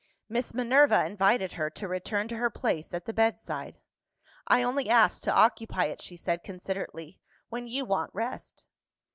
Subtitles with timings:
[0.27, 3.77] Miss Minerva invited her to return to her place at the bedside.
[4.47, 8.65] "I only ask to occupy it," she said considerately, "when you want rest."